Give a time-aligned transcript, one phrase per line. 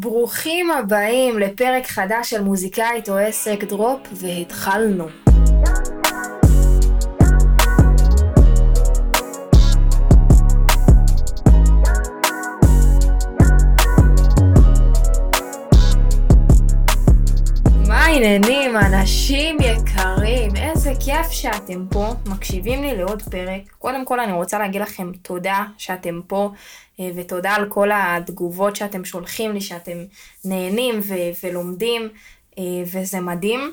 [0.00, 5.06] ברוכים הבאים לפרק חדש של מוזיקאית או עסק דרופ, והתחלנו.
[17.86, 19.87] מה העניינים, אנשים יקרים?
[21.22, 23.62] כיף שאתם פה, מקשיבים לי לעוד פרק.
[23.78, 26.50] קודם כל אני רוצה להגיד לכם תודה שאתם פה,
[27.00, 29.98] אה, ותודה על כל התגובות שאתם שולחים לי, שאתם
[30.44, 32.08] נהנים ו- ולומדים,
[32.58, 33.72] אה, וזה מדהים.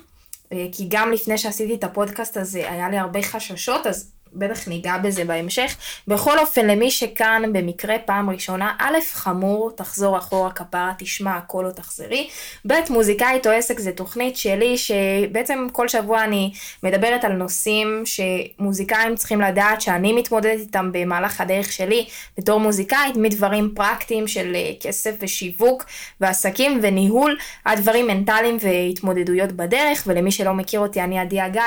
[0.51, 4.97] אה, כי גם לפני שעשיתי את הפודקאסט הזה היה לי הרבה חששות, אז בטח ניגע
[4.97, 5.75] בזה בהמשך.
[6.07, 11.71] בכל אופן, למי שכאן במקרה פעם ראשונה, א', חמור, תחזור אחורה כפרה, תשמע הכל או
[11.71, 12.27] תחזרי.
[12.67, 16.51] ב', מוזיקאית או עסק זה תוכנית שלי, שבעצם כל שבוע אני
[16.83, 22.05] מדברת על נושאים שמוזיקאים צריכים לדעת שאני מתמודדת איתם במהלך הדרך שלי
[22.37, 25.85] בתור מוזיקאית, מדברים פרקטיים של אה, כסף ושיווק
[26.21, 31.61] ועסקים וניהול, עד דברים מנטליים והתמודדויות בדרך, ולמי שלא מכיר אותי, אני עדי הגיא,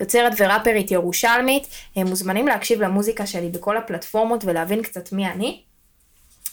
[0.00, 1.66] יוצרת וראפרית ירושלמית.
[2.08, 5.62] הם מוזמנים להקשיב למוזיקה שלי בכל הפלטפורמות ולהבין קצת מי אני.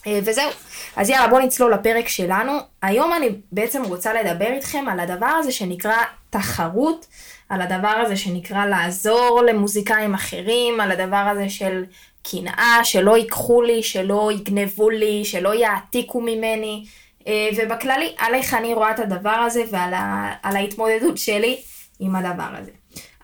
[0.07, 0.49] אה, וזהו,
[0.95, 2.51] אז יאללה בואו נצלול לפרק שלנו.
[2.81, 5.95] היום אני בעצם רוצה לדבר איתכם על הדבר הזה שנקרא
[6.29, 7.05] תחרות,
[7.49, 11.83] על הדבר הזה שנקרא לעזור למוזיקאים אחרים, על הדבר הזה של
[12.23, 16.85] קנאה, שלא ייקחו לי, שלא יגנבו לי, שלא יעתיקו ממני,
[17.27, 21.57] אה, ובכללי על איך אני רואה את הדבר הזה ועל ה, ההתמודדות שלי
[21.99, 22.71] עם הדבר הזה.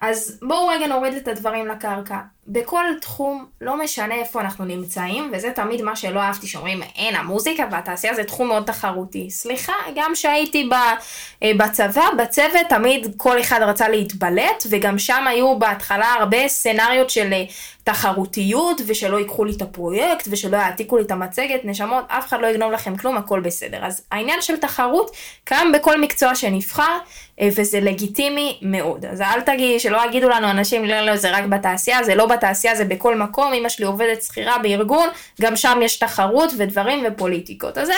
[0.01, 2.19] אז בואו רגע נוריד את הדברים לקרקע.
[2.47, 7.63] בכל תחום, לא משנה איפה אנחנו נמצאים, וזה תמיד מה שלא אהבתי, שאומרים, אין, המוזיקה
[7.71, 9.29] והתעשייה זה תחום מאוד תחרותי.
[9.29, 16.13] סליחה, גם כשהייתי אה, בצבא, בצוות, תמיד כל אחד רצה להתבלט, וגם שם היו בהתחלה
[16.13, 17.43] הרבה סצנריות של אה,
[17.83, 22.47] תחרותיות, ושלא ייקחו לי את הפרויקט, ושלא יעתיקו לי את המצגת, נשמות, אף אחד לא
[22.47, 23.85] יגנוב לכם כלום, הכל בסדר.
[23.85, 25.11] אז העניין של תחרות
[25.43, 26.97] קיים בכל מקצוע שנבחר,
[27.41, 29.05] אה, וזה לגיטימי מאוד.
[29.05, 32.75] אז אל תגיד, שלא יגידו לנו אנשים, לא, לא, זה רק בתעשייה, זה לא בתעשייה,
[32.75, 35.09] זה בכל מקום, אמא שלי עובדת שכירה בארגון,
[35.41, 37.77] גם שם יש תחרות ודברים ופוליטיקות.
[37.77, 37.93] אז זה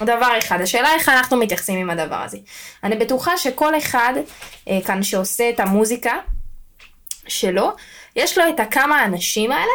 [0.00, 0.60] דבר אחד.
[0.60, 2.38] השאלה איך אנחנו מתייחסים עם הדבר הזה.
[2.84, 4.12] אני בטוחה שכל אחד
[4.68, 6.18] אה, כאן שעושה את המוזיקה
[7.28, 7.72] שלו,
[8.16, 9.72] יש לו את הכמה אנשים האלה,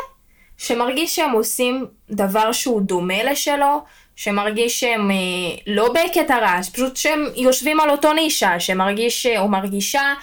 [0.58, 3.84] שמרגיש שהם עושים דבר שהוא דומה לשלו,
[4.16, 5.16] שמרגיש שהם אה,
[5.68, 10.14] לא בקטע רעש, פשוט שהם יושבים על אותו נישה, שמרגיש או מרגישה אה,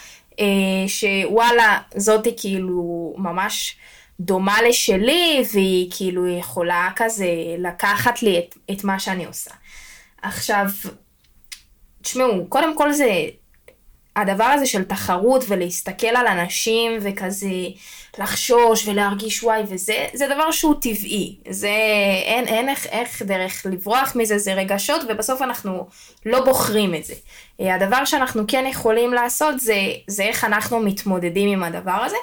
[0.87, 3.77] שוואלה, זאתי כאילו ממש
[4.21, 9.51] דומה לשלי, והיא כאילו יכולה כזה לקחת לי את, את מה שאני עושה.
[10.23, 10.67] עכשיו,
[12.03, 13.25] תשמעו, קודם כל זה
[14.17, 17.49] הדבר הזה של תחרות ולהסתכל על אנשים וכזה
[18.19, 21.37] לחשוש ולהרגיש וואי וזה, זה דבר שהוא טבעי.
[21.49, 21.71] זה,
[22.25, 25.87] אין, אין איך, איך דרך לברוח מזה, זה רגשות ובסוף אנחנו
[26.27, 27.15] לא בוחרים את זה.
[27.61, 32.17] אה, הדבר שאנחנו כן יכולים לעשות זה, זה איך אנחנו מתמודדים עם הדבר הזה.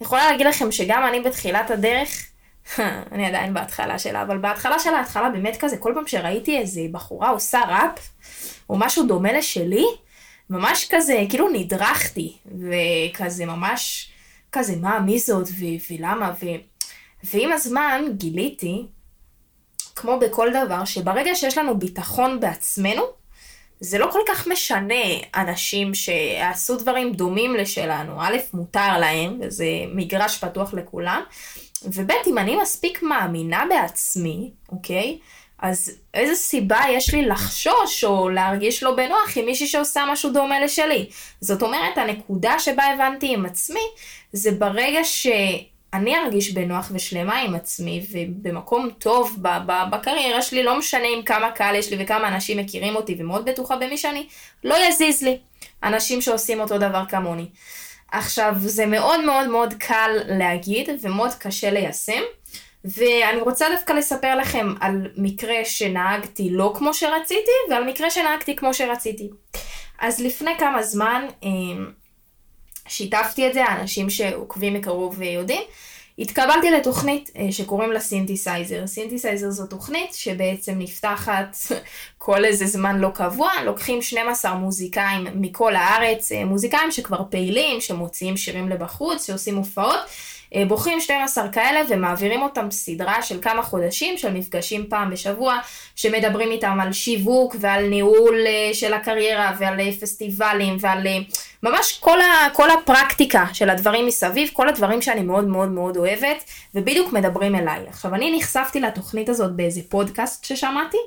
[0.00, 2.26] אני יכולה להגיד לכם שגם אני בתחילת הדרך,
[3.12, 7.30] אני עדיין בהתחלה שלה, אבל בהתחלה של ההתחלה באמת כזה, כל פעם שראיתי איזה בחורה
[7.30, 8.08] עושה ראפ,
[8.70, 9.86] או משהו דומה לשלי,
[10.50, 14.10] ממש כזה, כאילו נדרכתי, וכזה ממש,
[14.52, 16.86] כזה מה, מי זאת, ו- ולמה, ו-
[17.24, 18.86] ועם הזמן גיליתי,
[19.96, 23.02] כמו בכל דבר, שברגע שיש לנו ביטחון בעצמנו,
[23.80, 28.22] זה לא כל כך משנה אנשים שעשו דברים דומים לשלנו.
[28.22, 31.22] א', מותר להם, וזה מגרש פתוח לכולם,
[31.84, 35.18] וב', אם אני מספיק מאמינה בעצמי, אוקיי?
[35.58, 40.60] אז איזה סיבה יש לי לחשוש או להרגיש לא בנוח עם מישהי שעושה משהו דומה
[40.60, 41.06] לשלי?
[41.40, 43.80] זאת אומרת, הנקודה שבה הבנתי עם עצמי,
[44.32, 49.36] זה ברגע שאני ארגיש בנוח ושלמה עם עצמי, ובמקום טוב
[49.90, 53.76] בקריירה שלי, לא משנה עם כמה קהל יש לי וכמה אנשים מכירים אותי ומאוד בטוחה
[53.76, 54.26] במי שאני,
[54.64, 55.38] לא יזיז לי
[55.82, 57.46] אנשים שעושים אותו דבר כמוני.
[58.12, 62.22] עכשיו, זה מאוד מאוד מאוד קל להגיד ומאוד קשה ליישם.
[62.94, 68.74] ואני רוצה דווקא לספר לכם על מקרה שנהגתי לא כמו שרציתי, ועל מקרה שנהגתי כמו
[68.74, 69.30] שרציתי.
[69.98, 71.90] אז לפני כמה זמן אמ,
[72.88, 75.62] שיתפתי את זה, האנשים שעוקבים מקרוב ויודעים,
[76.18, 78.86] התקבלתי לתוכנית אה, שקוראים לה סינתסייזר.
[78.86, 81.56] סינתסייזר זו תוכנית שבעצם נפתחת
[82.18, 88.36] כל איזה זמן לא קבוע, לוקחים 12 מוזיקאים מכל הארץ, אה, מוזיקאים שכבר פעילים, שמוציאים
[88.36, 90.00] שירים לבחוץ, שעושים הופעות.
[90.54, 95.58] אה, בוחרים 12 כאלה ומעבירים אותם סדרה של כמה חודשים של מפגשים פעם בשבוע,
[95.96, 101.06] שמדברים איתם על שיווק ועל ניהול אה, של הקריירה ועל אה, פסטיבלים ועל
[101.62, 106.44] ממש כל, ה, כל הפרקטיקה של הדברים מסביב, כל הדברים שאני מאוד מאוד מאוד אוהבת,
[106.74, 107.80] ובדיוק מדברים אליי.
[107.88, 110.98] עכשיו, אני נחשפתי לתוכנית הזאת באיזה פודקאסט ששמעתי,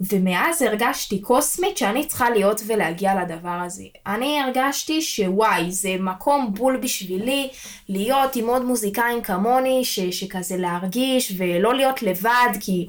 [0.00, 3.84] ומאז הרגשתי קוסמית שאני צריכה להיות ולהגיע לדבר הזה.
[4.06, 7.50] אני הרגשתי שוואי, זה מקום בול בשבילי
[7.88, 12.88] להיות עם עוד מוזיקאים כמוני, ש, שכזה להרגיש ולא להיות לבד, כי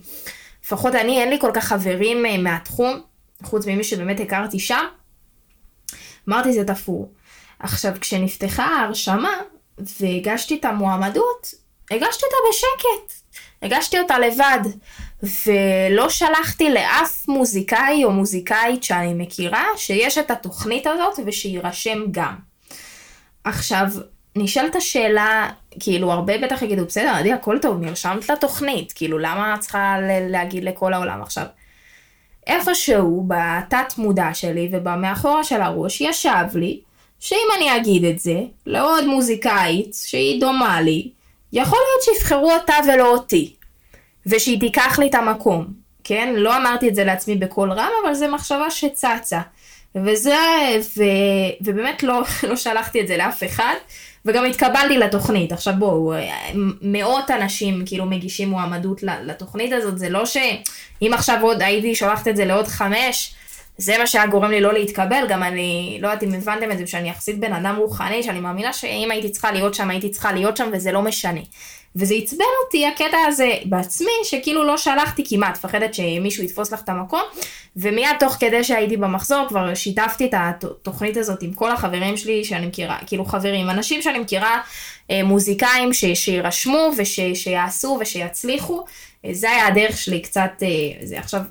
[0.66, 3.02] לפחות אני, אין לי כל כך חברים אה, מהתחום,
[3.44, 4.86] חוץ ממי שבאמת הכרתי שם.
[6.30, 7.12] אמרתי זה תפור.
[7.60, 9.34] עכשיו, כשנפתחה ההרשמה
[10.00, 11.54] והגשתי את המועמדות,
[11.92, 13.28] הגשתי אותה בשקט.
[13.62, 14.70] הגשתי אותה לבד,
[15.24, 22.36] ולא שלחתי לאף מוזיקאי או מוזיקאית שאני מכירה שיש את התוכנית הזאת ושיירשם גם.
[23.44, 23.88] עכשיו,
[24.36, 25.50] נשאלת השאלה,
[25.80, 29.96] כאילו הרבה בטח יגידו, בסדר, עדי, הכל טוב, נרשמת לתוכנית, כאילו למה את צריכה
[30.30, 31.46] להגיד לכל העולם עכשיו?
[32.48, 36.80] איפשהו בתת מודע שלי ובמאחורה של הראש ישב לי,
[37.20, 41.10] שאם אני אגיד את זה לעוד מוזיקאית שהיא דומה לי,
[41.54, 43.56] יכול להיות שיבחרו אותה ולא אותי,
[44.30, 45.66] ושהיא תיקח לי את המקום,
[46.04, 46.34] כן?
[46.38, 49.42] לא אמרתי את זה לעצמי בקול רם, אבל זו מחשבה שצצה.
[49.96, 50.36] וזה,
[50.98, 51.04] ו,
[51.62, 53.76] ובאמת לא, לא שלחתי את זה לאף אחד,
[54.26, 55.52] וגם התקבלתי לתוכנית.
[55.52, 56.14] עכשיו בואו,
[56.82, 62.36] מאות אנשים כאילו מגישים מועמדות לתוכנית הזאת, זה לא שאם עכשיו עוד הייתי שולחת את
[62.36, 63.34] זה לעוד חמש,
[63.78, 66.88] זה מה שהיה גורם לי לא להתקבל, גם אני, לא יודעת אם הבנתם את זה,
[66.88, 70.58] שאני יחסית בן אדם רוחני, שאני מאמינה שאם הייתי צריכה להיות שם, הייתי צריכה להיות
[70.58, 71.42] שם, וזה לא משנה.
[71.98, 76.90] וזה עצבן אותי הקטע הזה בעצמי, שכאילו לא שלחתי כמעט, מפחדת שמישהו יתפוס לך את
[76.90, 77.22] המקום,
[77.76, 82.66] ומיד תוך כדי שהייתי במחזור כבר שיתפתי את התוכנית הזאת עם כל החברים שלי שאני
[82.66, 84.62] מכירה, כאילו חברים, אנשים שאני מכירה,
[85.12, 88.84] אה, מוזיקאים ש, שירשמו ושיעשו ושיצליחו,
[89.26, 90.68] אה, זה היה הדרך שלי קצת, אה,
[91.04, 91.42] זה עכשיו,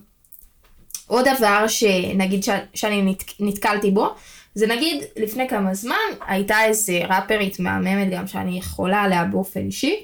[1.06, 4.14] עוד דבר שנגיד ש, שאני נת, נתקלתי בו,
[4.54, 5.94] זה נגיד לפני כמה זמן
[6.26, 9.96] הייתה איזה ראפרית מהממת גם שאני יכולה עליה באופן אישי,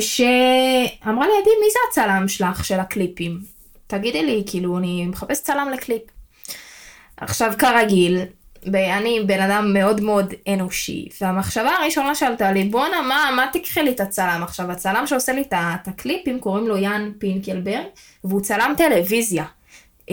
[0.00, 3.40] שאמרה לי, עדי, מי זה הצלם שלך של הקליפים?
[3.86, 6.02] תגידי לי, כאילו, אני מחפש צלם לקליפ.
[7.16, 8.18] עכשיו, כרגיל,
[8.74, 13.90] אני בן אדם מאוד מאוד אנושי, והמחשבה הראשונה שעלתה לי, בואנה, מה, מה תקחי לי
[13.90, 14.70] את הצלם עכשיו?
[14.70, 17.84] הצלם שעושה לי את הקליפים, קוראים לו יאן פינקלברג,
[18.24, 19.44] והוא צלם טלוויזיה.
[20.10, 20.12] Uh,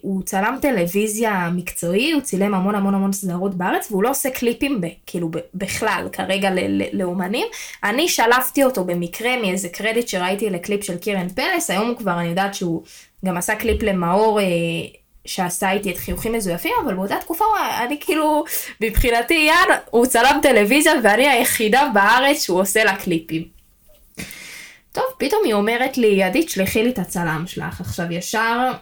[0.00, 4.80] הוא צלם טלוויזיה מקצועי, הוא צילם המון המון המון סדרות בארץ, והוא לא עושה קליפים
[4.80, 7.46] ב, כאילו ב, בכלל כרגע ל, ל, לאומנים.
[7.84, 12.28] אני שלפתי אותו במקרה מאיזה קרדיט שראיתי לקליפ של קירן פלס, היום הוא כבר, אני
[12.28, 12.82] יודעת שהוא
[13.24, 14.42] גם עשה קליפ למאור uh,
[15.26, 17.44] שעשה איתי את חיוכים מזויפים, אבל באותה תקופה
[17.84, 18.44] אני כאילו,
[18.80, 23.44] מבחינתי יאן, הוא צלם טלוויזיה ואני היחידה בארץ שהוא עושה לה קליפים.
[24.92, 27.80] טוב, פתאום היא אומרת לי, עדית, שלחי לי את הצלם שלך.
[27.80, 28.72] עכשיו ישר...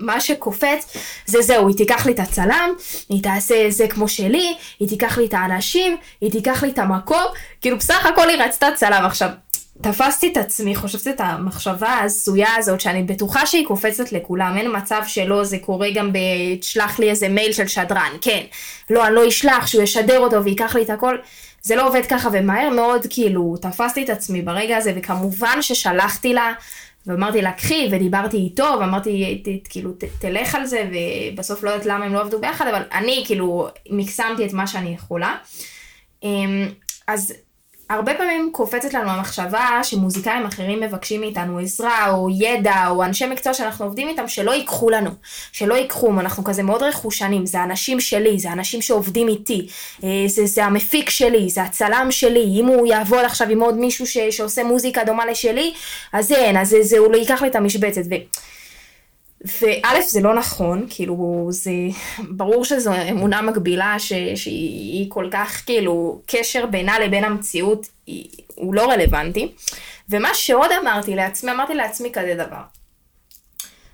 [0.00, 0.96] מה שקופץ
[1.26, 2.70] זה זהו, היא תיקח לי את הצלם,
[3.08, 7.24] היא תעשה זה כמו שלי, היא תיקח לי את האנשים, היא תיקח לי את המקום,
[7.60, 9.04] כאילו בסך הכל היא רצתה צלם.
[9.06, 9.28] עכשיו,
[9.82, 15.02] תפסתי את עצמי, חושבת את המחשבה ההזויה הזאת, שאני בטוחה שהיא קופצת לכולם, אין מצב
[15.06, 18.42] שלא, זה קורה גם ב"תשלח לי איזה מייל של שדרן", כן.
[18.90, 21.16] לא, אני לא אשלח, שהוא ישדר אותו וייקח לי את הכל.
[21.62, 26.52] זה לא עובד ככה, ומהר מאוד, כאילו, תפסתי את עצמי ברגע הזה, וכמובן ששלחתי לה
[27.06, 32.12] ואמרתי לה, קחי, ודיברתי איתו, ואמרתי, כאילו, תלך על זה, ובסוף לא יודעת למה הם
[32.14, 35.36] לא עבדו ביחד, אבל אני, כאילו, מקסמתי את מה שאני יכולה.
[36.22, 36.68] אמ,
[37.06, 37.34] אז
[37.90, 43.54] הרבה פעמים קופצת לנו המחשבה שמוזיקאים אחרים מבקשים מאיתנו עזרה או ידע או אנשי מקצוע
[43.54, 45.10] שאנחנו עובדים איתם שלא ייקחו לנו,
[45.52, 49.66] שלא ייקחו, אנחנו כזה מאוד רכושנים, זה אנשים שלי, זה אנשים שעובדים איתי,
[50.04, 54.06] אה, זה, זה המפיק שלי, זה הצלם שלי, אם הוא יעבוד עכשיו עם עוד מישהו
[54.06, 55.74] ש, שעושה מוזיקה דומה לשלי,
[56.12, 58.02] אז אין, אז זה, זה הוא לא ייקח לי את המשבצת.
[58.10, 58.14] ו...
[59.44, 61.70] וא' זה לא נכון, כאילו זה
[62.30, 68.74] ברור שזו אמונה מקבילה ש, שהיא כל כך כאילו קשר בינה לבין המציאות היא, הוא
[68.74, 69.52] לא רלוונטי.
[70.08, 72.62] ומה שעוד אמרתי לעצמי, אמרתי לעצמי כזה דבר.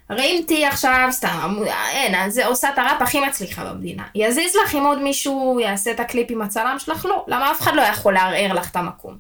[0.08, 1.56] הרי אם תהיי עכשיו סתם,
[1.92, 4.02] אין, זה עושה את הראפ הכי מצליחה במדינה.
[4.14, 7.06] יזיז לך אם עוד מישהו יעשה את הקליפ עם הצלם שלך?
[7.06, 7.24] לא.
[7.28, 9.16] למה אף אחד לא יכול לערער לך את המקום?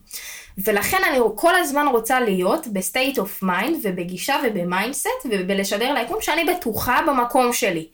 [0.58, 6.16] ולכן אני כל הזמן רוצה להיות ב state of mind ובגישה וב mindset ובלשדר ליקום
[6.20, 7.86] שאני בטוחה במקום שלי.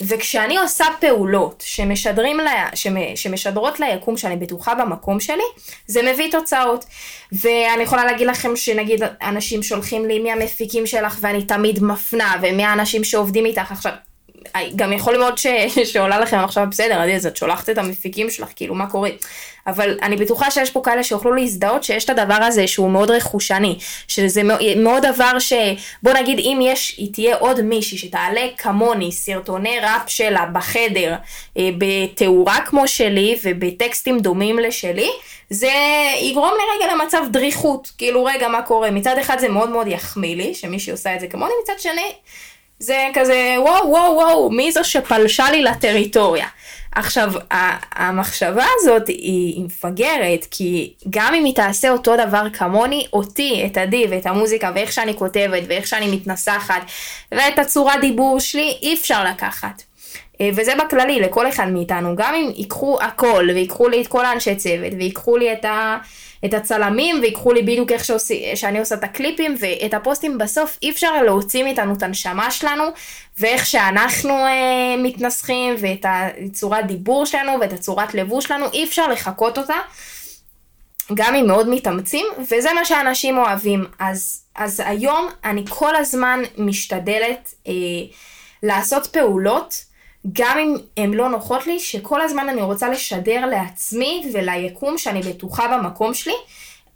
[0.00, 2.68] וכשאני עושה פעולות שמשדרים לה,
[3.14, 5.42] שמשדרות ליקום שאני בטוחה במקום שלי,
[5.86, 6.84] זה מביא תוצאות.
[7.32, 12.64] ואני יכולה להגיד לכם שנגיד אנשים שולחים לי מי המפיקים שלך ואני תמיד מפנה, ומי
[12.64, 13.92] האנשים שעובדים איתך עכשיו.
[14.76, 15.46] גם יכול מאוד ש...
[15.92, 19.10] שעולה לכם עכשיו בסדר, אז את שולחת את המפיקים שלך, כאילו מה קורה?
[19.66, 23.78] אבל אני בטוחה שיש פה כאלה שיוכלו להזדהות שיש את הדבר הזה שהוא מאוד רכושני,
[24.08, 24.42] שזה
[24.76, 25.52] מאוד דבר ש...
[26.02, 31.14] בוא נגיד אם יש, היא תהיה עוד מישהי שתעלה כמוני סרטוני ראפ שלה בחדר
[31.58, 35.10] אה, בתאורה כמו שלי ובטקסטים דומים לשלי,
[35.50, 35.70] זה
[36.20, 40.36] יגרום לי רגע למצב דריכות, כאילו רגע מה קורה, מצד אחד זה מאוד מאוד יחמיא
[40.36, 42.12] לי שמישהי עושה את זה כמוני, מצד שני
[42.82, 46.46] זה כזה וואו וואו וואו, מי זו שפלשה לי לטריטוריה.
[46.92, 47.32] עכשיו,
[47.92, 54.06] המחשבה הזאת היא מפגרת, כי גם אם היא תעשה אותו דבר כמוני, אותי, את עדי
[54.10, 56.82] ואת המוזיקה ואיך שאני כותבת ואיך שאני מתנסחת
[57.32, 59.82] ואת הצורת דיבור שלי, אי אפשר לקחת.
[60.40, 64.56] אה, וזה בכללי לכל אחד מאיתנו, גם אם ייקחו הכל ויקחו לי את כל האנשי
[64.56, 65.98] צוות ויקחו לי את, ה,
[66.44, 70.90] את הצלמים ויקחו לי בדיוק איך שעושי, שאני עושה את הקליפים ואת הפוסטים בסוף אי
[70.90, 72.84] אפשר להוציא מאיתנו את הנשמה שלנו
[73.38, 79.58] ואיך שאנחנו אה, מתנסחים ואת הצורת דיבור שלנו ואת הצורת לבוש שלנו אי אפשר לחקות
[79.58, 79.76] אותה.
[81.14, 83.84] גם אם מאוד מתאמצים, וזה מה שאנשים אוהבים.
[83.98, 87.72] אז, אז היום אני כל הזמן משתדלת אה,
[88.62, 89.84] לעשות פעולות
[90.32, 95.78] גם אם הן לא נוחות לי, שכל הזמן אני רוצה לשדר לעצמי וליקום שאני בטוחה
[95.78, 96.34] במקום שלי.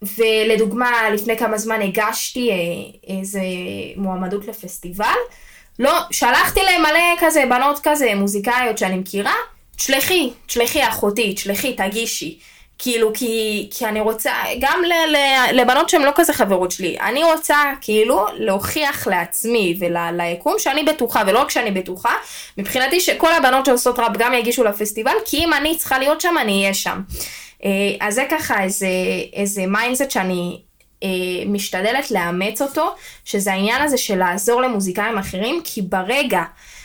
[0.02, 2.56] ולדוגמה, לפני כמה זמן הגשתי אה,
[3.16, 3.40] איזה
[3.96, 5.14] מועמדות לפסטיבל.
[5.78, 9.34] לא, שלחתי להם מלא כזה בנות כזה מוזיקאיות שאני מכירה,
[9.76, 12.38] תשלחי, תשלחי אחותי, תשלחי, תגישי.
[12.78, 15.16] כאילו, כי, כי אני רוצה, גם ל, ל,
[15.60, 21.38] לבנות שהן לא כזה חברות שלי, אני רוצה כאילו להוכיח לעצמי וליקום שאני בטוחה, ולא
[21.38, 22.12] רק שאני בטוחה,
[22.58, 26.62] מבחינתי שכל הבנות שעושות ראפ גם יגישו לפסטיבל, כי אם אני צריכה להיות שם, אני
[26.62, 27.02] אהיה שם.
[27.64, 28.88] אה, אז זה ככה איזה,
[29.32, 30.60] איזה mindset שאני
[31.02, 31.08] אה,
[31.46, 36.42] משתדלת לאמץ אותו, שזה העניין הזה של לעזור למוזיקאים אחרים, כי ברגע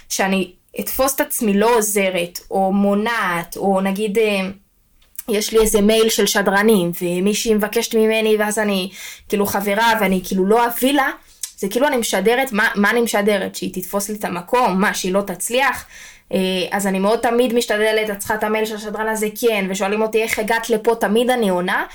[0.10, 4.17] שאני אתפוס את עצמי לא עוזרת, או מונעת, או נגיד...
[4.17, 4.41] אה,
[5.29, 8.89] יש לי איזה מייל של שדרנים, ומישהי מבקשת ממני, ואז אני
[9.29, 11.09] כאילו חברה, ואני כאילו לא אביא לה,
[11.57, 13.55] זה כאילו אני משדרת, מה, מה אני משדרת?
[13.55, 14.81] שהיא תתפוס לי את המקום?
[14.81, 15.85] מה, שהיא לא תצליח?
[16.33, 16.37] אה,
[16.71, 20.23] אז אני מאוד תמיד משתדלת, את צריכה את המייל של השדרן הזה, כן, ושואלים אותי
[20.23, 21.85] איך הגעת לפה, תמיד אני עונה,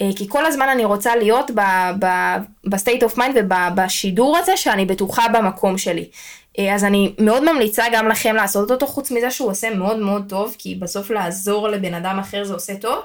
[0.00, 1.50] אה, כי כל הזמן אני רוצה להיות
[2.64, 6.08] ב state of mind ובשידור הזה שאני בטוחה במקום שלי.
[6.58, 10.24] אה, אז אני מאוד ממליצה גם לכם לעשות אותו, חוץ מזה שהוא עושה מאוד מאוד
[10.28, 12.98] טוב, כי בסוף לעזור לבן אדם אחר זה עושה טוב.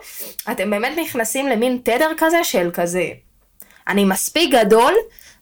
[0.51, 3.10] אתם באמת נכנסים למין תדר כזה של כזה,
[3.88, 4.93] אני מספיק גדול,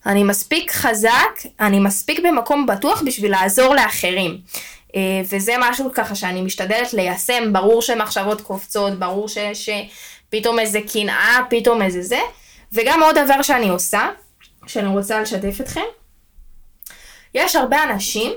[0.05, 4.37] אני מספיק חזק, אני מספיק במקום בטוח בשביל לעזור לאחרים.
[4.95, 11.81] אה, וזה משהו ככה שאני משתדלת ליישם, ברור שמחשבות קופצות, ברור שפתאום איזה קנאה, פתאום
[11.81, 12.19] איזה זה.
[12.73, 14.09] וגם עוד דבר שאני עושה,
[14.67, 15.81] שאני רוצה לשתף אתכם,
[17.33, 18.31] יש הרבה אנשים,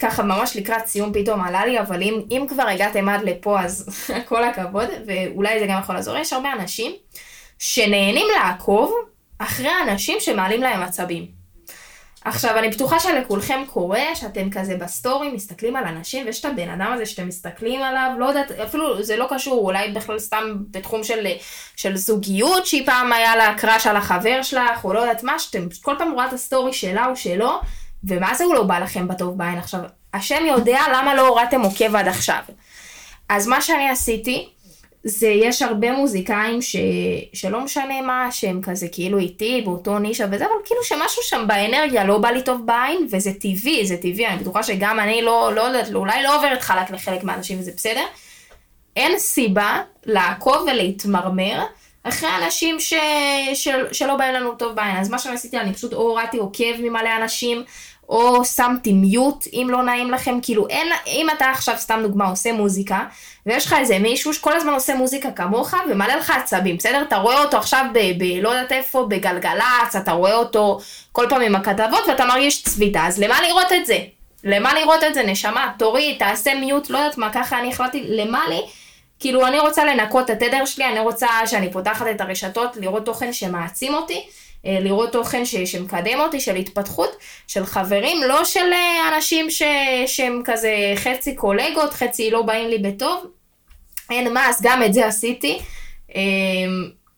[0.00, 3.88] ככה ממש לקראת סיום פתאום עלה לי, אבל אם, אם כבר הגעתם עד לפה אז
[4.28, 6.92] כל הכבוד, ואולי זה גם יכול לעזור, יש הרבה אנשים
[7.58, 8.94] שנהנים לעקוב
[9.38, 11.38] אחרי אנשים שמעלים להם עצבים.
[12.24, 16.92] עכשיו, אני בטוחה שלכולכם קורה שאתם כזה בסטורי מסתכלים על אנשים, ויש את הבן אדם
[16.92, 21.26] הזה שאתם מסתכלים עליו, לא יודעת, אפילו זה לא קשור, אולי בכלל סתם בתחום של,
[21.76, 25.66] של זוגיות, שהיא פעם היה לה crush על החבר שלך, או לא יודעת מה, שאתם
[25.82, 27.60] כל פעם רואה את ה story שלה או שלו,
[28.04, 29.80] ומה זה הוא לא בא לכם בטוב בעין עכשיו?
[30.14, 32.42] השם יודע למה לא הורדתם עוקב עד עכשיו.
[33.28, 34.48] אז מה שאני עשיתי,
[35.04, 36.76] זה יש הרבה מוזיקאים ש...
[37.32, 42.04] שלא משנה מה, שהם כזה כאילו איתי באותו נישה וזה, אבל כאילו שמשהו שם באנרגיה
[42.04, 45.60] לא בא לי טוב בעין, וזה טבעי, זה טבעי, אני בטוחה שגם אני לא, לא
[45.60, 48.04] יודעת, אולי לא עוברת חלק לחלק מהאנשים וזה בסדר.
[48.96, 51.64] אין סיבה לעקוב ולהתמרמר
[52.04, 52.94] אחרי אנשים ש...
[53.54, 53.92] של...
[53.92, 54.96] שלא באים לנו טוב בעין.
[54.96, 57.62] אז מה שעשיתי, אני פשוט או הורדתי עוקב ממלא אנשים,
[58.08, 62.52] או שמתי מיוט אם לא נעים לכם, כאילו אין, אם אתה עכשיו סתם דוגמה עושה
[62.52, 63.04] מוזיקה,
[63.46, 67.02] ויש לך איזה מישהו שכל הזמן עושה מוזיקה כמוך ומלא לך עצבים, בסדר?
[67.02, 67.98] אתה רואה אותו עכשיו ב...
[67.98, 70.78] ב לא יודעת איפה, בגלגלצ, אתה רואה אותו
[71.12, 73.98] כל פעם עם הכתבות ואתה מרגיש צביטה, אז למה לראות את זה?
[74.44, 75.72] למה לראות את זה, נשמה?
[75.78, 78.60] תוריד, תעשה מיוט, לא יודעת מה, ככה אני החלטתי, למה לי?
[79.18, 83.32] כאילו אני רוצה לנקות את התדר שלי, אני רוצה שאני פותחת את הרשתות, לראות תוכן
[83.32, 84.26] שמעצים אותי,
[84.66, 89.62] אה, לראות תוכן ש, שמקדם אותי, של התפתחות, של חברים, לא של אה, אנשים ש,
[90.06, 93.26] שהם כזה חצי קולגות, חצי לא באים לי בטוב.
[94.10, 95.58] אין מה, אז גם את זה עשיתי.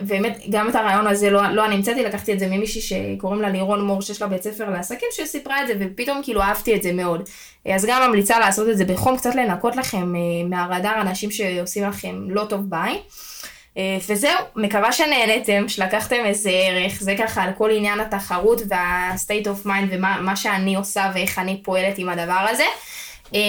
[0.01, 3.43] אה, באמת, גם את הרעיון הזה לא, לא אני המצאתי, לקחתי את זה ממישהי שקוראים
[3.43, 6.83] לה לירון מור, שיש לה בית ספר לעסקים, שסיפרה את זה, ופתאום כאילו אהבתי את
[6.83, 7.29] זה מאוד.
[7.67, 10.15] אז גם ממליצה לעשות את זה בחום, קצת לנקות לכם
[10.49, 12.99] מהרדאר אנשים שעושים לכם לא טוב בעין.
[13.77, 19.67] אה, וזהו, מקווה שנהנתם, שלקחתם איזה ערך, זה ככה על כל עניין התחרות וה-state of
[19.67, 22.65] mind ומה שאני עושה ואיך אני פועלת עם הדבר הזה.
[23.35, 23.41] אה,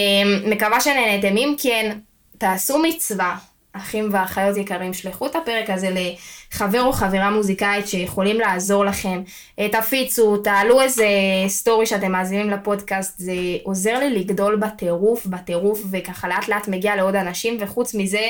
[0.45, 1.97] מקווה שנהנתם, אם כן,
[2.37, 3.35] תעשו מצווה,
[3.73, 9.21] אחים ואחיות יקרים, שלחו את הפרק הזה לחבר או חברה מוזיקאית שיכולים לעזור לכם,
[9.59, 11.07] אה, תפיצו, תעלו איזה
[11.47, 17.15] סטורי שאתם מאזינים לפודקאסט, זה עוזר לי לגדול בטירוף, בטירוף, וככה לאט לאט מגיע לעוד
[17.15, 18.29] אנשים, וחוץ מזה,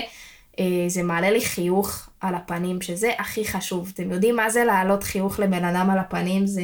[0.60, 3.92] אה, זה מעלה לי חיוך על הפנים, שזה הכי חשוב.
[3.94, 6.48] אתם יודעים מה זה להעלות חיוך לבן אדם על הפנים?
[6.48, 6.62] זה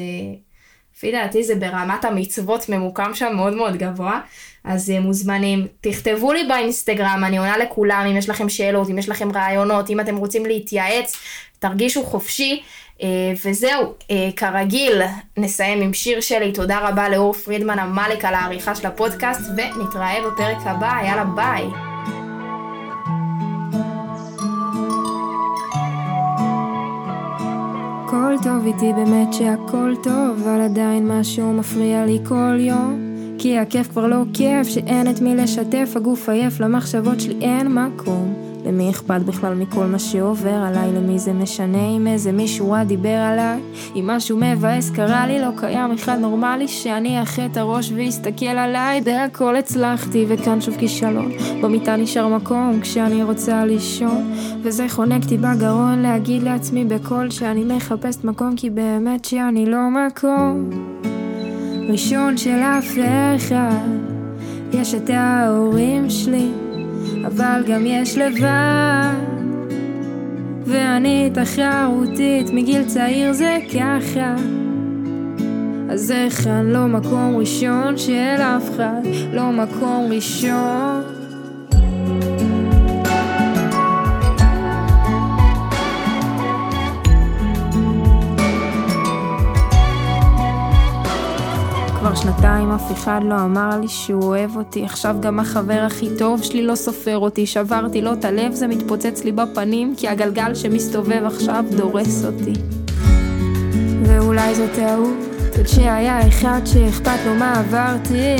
[0.97, 4.19] לפי דעתי זה ברמת המצוות ממוקם שם מאוד מאוד גבוה,
[4.63, 9.09] אז אה, מוזמנים, תכתבו לי באינסטגרם, אני עונה לכולם, אם יש לכם שאלות, אם יש
[9.09, 11.15] לכם רעיונות, אם אתם רוצים להתייעץ,
[11.59, 12.61] תרגישו חופשי.
[13.03, 13.07] אה,
[13.45, 15.01] וזהו, אה, כרגיל,
[15.37, 20.57] נסיים עם שיר שלי, תודה רבה לאור פרידמן המלק על העריכה של הפודקאסט, ונתראה בפרק
[20.65, 21.86] הבא, יאללה ביי.
[28.07, 32.99] הכל טוב איתי באמת שהכל טוב, אבל עדיין משהו מפריע לי כל יום.
[33.37, 38.36] כי הכיף כבר לא כיף, שאין את מי לשתף, הגוף עייף, למחשבות שלי אין מקום.
[38.67, 40.91] למי אכפת בכלל מכל מה שעובר עליי?
[40.93, 43.59] למי זה משנה אם איזה מישהו רע דיבר עליי?
[43.95, 49.01] אם משהו מבאס קרה לי, לא קיים אחד נורמלי שאני אחה את הראש ויסתכל עליי.
[49.01, 51.31] בהכל הצלחתי וכאן שוב כישלון.
[51.61, 54.33] במיטה נשאר מקום כשאני רוצה לישון.
[54.61, 60.69] וזה חונק אותי בגרון להגיד לעצמי בקול שאני מחפשת מקום כי באמת שאני לא מקום.
[61.89, 62.97] ראשון של אף
[63.35, 63.87] אחד,
[64.73, 66.66] יש את ההורים שלי.
[67.27, 69.13] אבל גם יש לבד.
[70.65, 74.35] ואני תחרותית, מגיל צעיר זה ככה.
[75.89, 79.01] אז איך אני לא מקום ראשון של אף אחד,
[79.33, 81.16] לא מקום ראשון.
[92.21, 94.85] שנתיים אף אחד לא אמר לי שהוא אוהב אותי.
[94.85, 97.45] עכשיו גם החבר הכי טוב שלי לא סופר אותי.
[97.45, 102.53] שברתי לו את הלב זה מתפוצץ לי בפנים כי הגלגל שמסתובב עכשיו דורס אותי.
[104.03, 105.15] ואולי זו טעות
[105.57, 108.35] עוד שהיה אחד שאכפת לו מה עברתי.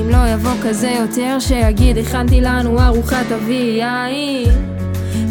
[0.00, 4.79] אם לא יבוא כזה יותר שיגיד הכנתי לנו ארוחת אבי יין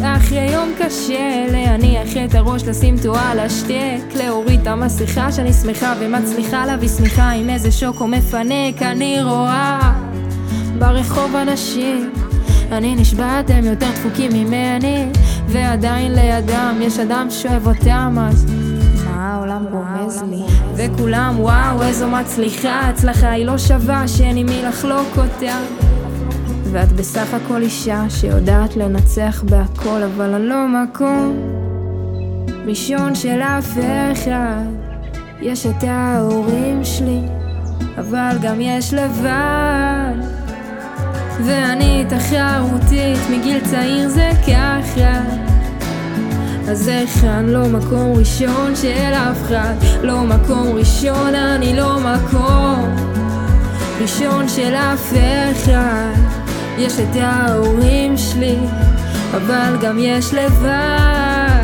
[0.02, 6.66] אחרי יום קשה להניח את הראש, לשים תואה להשתק, להוריד את המסכה שאני שמחה ומצליחה
[6.66, 9.92] להביא שמיכה עם איזה שוקו מפנק, אני רואה
[10.78, 12.12] ברחוב אנשים,
[12.72, 15.06] אני נשבעת הם יותר דפוקים ממני,
[15.46, 18.46] ועדיין לידם יש אדם שאוהב אותם אז
[19.04, 20.42] מה העולם רומז לי?
[20.76, 25.58] וכולם וואו איזו מצליחה, הצלחה היא לא שווה שאין עם מי לחלוק אותה
[26.72, 31.36] ואת בסך הכל אישה שיודעת לנצח בהכל, אבל אני לא מקום
[32.66, 33.78] ראשון של אף
[34.12, 34.64] אחד.
[35.40, 37.20] יש את ההורים שלי,
[37.98, 40.14] אבל גם יש לבד.
[41.44, 45.22] ואני תחרותית, מגיל צעיר זה ככה.
[46.68, 49.74] אז איך אני לא מקום ראשון של אף אחד?
[50.02, 52.96] לא מקום ראשון, אני לא מקום
[54.00, 55.12] ראשון של אף
[55.52, 56.39] אחד.
[56.80, 58.58] יש את ההורים שלי,
[59.30, 61.62] אבל גם יש לבד.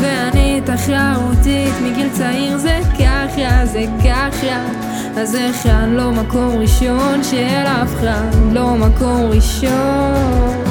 [0.00, 4.60] ואני תחרותית, מגיל צעיר זה ככה, זה ככה.
[5.16, 10.67] אז איך לא מקום ראשון של אף אחד, לא מקום ראשון.